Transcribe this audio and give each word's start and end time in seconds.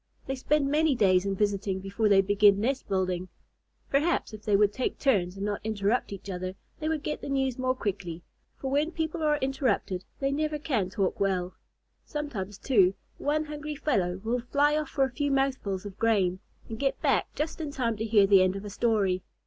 They 0.25 0.33
spend 0.33 0.67
many 0.67 0.95
days 0.95 1.27
in 1.27 1.35
visiting 1.35 1.79
before 1.79 2.09
they 2.09 2.21
begin 2.21 2.59
nest 2.59 2.87
building. 2.87 3.29
Perhaps 3.91 4.33
if 4.33 4.41
they 4.41 4.55
would 4.55 4.73
take 4.73 4.97
turns 4.97 5.35
and 5.37 5.45
not 5.45 5.61
interrupt 5.63 6.11
each 6.11 6.27
other, 6.27 6.55
they 6.79 6.89
would 6.89 7.03
get 7.03 7.21
the 7.21 7.29
news 7.29 7.59
more 7.59 7.75
quickly, 7.75 8.23
for 8.57 8.71
when 8.71 8.89
people 8.89 9.21
are 9.21 9.37
interrupted 9.43 10.03
they 10.19 10.29
can 10.29 10.37
never 10.37 10.57
talk 10.89 11.19
well. 11.19 11.53
Sometimes, 12.03 12.57
too, 12.57 12.95
one 13.19 13.45
hungry 13.45 13.75
fellow 13.75 14.19
will 14.23 14.39
fly 14.41 14.75
off 14.75 14.89
for 14.89 15.03
a 15.03 15.11
few 15.11 15.29
mouthfuls 15.29 15.85
of 15.85 15.99
grain, 15.99 16.39
and 16.67 16.79
get 16.79 16.99
back 17.03 17.31
just 17.35 17.61
in 17.61 17.69
time 17.69 17.95
to 17.97 18.03
hear 18.03 18.25
the 18.25 18.41
end 18.41 18.55
of 18.55 18.65
a 18.65 18.71
story. 18.71 19.21